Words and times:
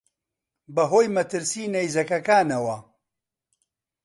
بە 0.75 0.83
هۆی 0.91 1.07
مەترسیی 1.15 1.71
نەیزەکەکانەوە 1.75 2.77